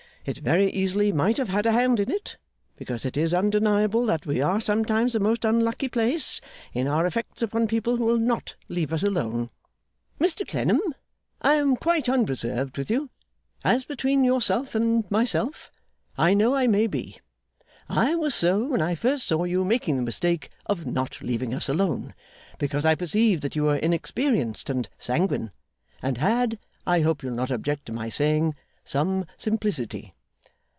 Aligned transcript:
It 0.23 0.37
very 0.37 0.69
easily 0.71 1.11
might 1.11 1.37
have 1.37 1.49
had 1.49 1.65
a 1.65 1.71
hand 1.71 1.99
in 1.99 2.11
it; 2.11 2.37
because 2.75 3.05
it 3.05 3.17
is 3.17 3.33
undeniable 3.33 4.05
that 4.05 4.23
we 4.23 4.39
are 4.39 4.61
sometimes 4.61 5.15
a 5.15 5.19
most 5.19 5.43
unlucky 5.43 5.89
place, 5.89 6.39
in 6.73 6.87
our 6.87 7.07
effects 7.07 7.41
upon 7.41 7.67
people 7.67 7.97
who 7.97 8.05
will 8.05 8.19
not 8.19 8.53
leave 8.69 8.93
us 8.93 9.01
alone. 9.01 9.49
Mr 10.19 10.47
Clennam, 10.47 10.79
I 11.41 11.55
am 11.55 11.75
quite 11.75 12.07
unreserved 12.07 12.77
with 12.77 12.91
you. 12.91 13.09
As 13.63 13.83
between 13.83 14.23
yourself 14.23 14.75
and 14.75 15.09
myself, 15.09 15.71
I 16.19 16.35
know 16.35 16.53
I 16.53 16.67
may 16.67 16.85
be. 16.85 17.17
I 17.89 18.13
was 18.13 18.35
so, 18.35 18.65
when 18.67 18.79
I 18.81 18.93
first 18.93 19.25
saw 19.25 19.45
you 19.45 19.65
making 19.65 19.95
the 19.95 20.03
mistake 20.03 20.51
of 20.67 20.85
not 20.85 21.23
leaving 21.23 21.51
us 21.51 21.67
alone; 21.67 22.13
because 22.59 22.85
I 22.85 22.93
perceived 22.93 23.41
that 23.41 23.55
you 23.55 23.63
were 23.63 23.77
inexperienced 23.77 24.69
and 24.69 24.87
sanguine, 24.99 25.49
and 25.99 26.19
had 26.19 26.59
I 26.85 27.01
hope 27.01 27.23
you'll 27.23 27.33
not 27.33 27.49
object 27.49 27.87
to 27.87 27.91
my 27.91 28.09
saying 28.09 28.53
some 28.83 29.23
simplicity? 29.37 30.11